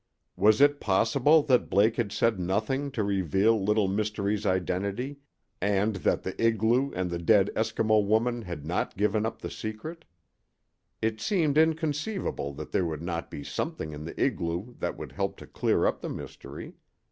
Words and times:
Was 0.35 0.61
it 0.61 0.79
possible 0.79 1.43
that 1.43 1.69
Blake 1.69 1.97
had 1.97 2.11
said 2.11 2.39
nothing 2.39 2.89
to 2.93 3.03
reveal 3.03 3.63
Little 3.63 3.87
Mystery's 3.87 4.47
identity, 4.47 5.17
and 5.61 5.97
that 5.97 6.23
the 6.23 6.33
igloo 6.43 6.91
and 6.93 7.11
the 7.11 7.19
dead 7.19 7.51
Eskimo 7.55 8.03
woman 8.03 8.41
had 8.41 8.65
not 8.65 8.97
given 8.97 9.27
up 9.27 9.43
the 9.43 9.51
secret? 9.51 10.05
It 11.03 11.21
seemed 11.21 11.55
inconceivable 11.55 12.51
that 12.55 12.71
there 12.71 12.87
would 12.87 13.03
not 13.03 13.29
be 13.29 13.43
something 13.43 13.91
in 13.91 14.03
the 14.03 14.19
igloo 14.19 14.73
that 14.79 14.97
would 14.97 15.11
help 15.11 15.37
to 15.37 15.45
clear 15.45 15.85
up 15.85 16.01
the 16.01 16.09
mystery. 16.09 16.73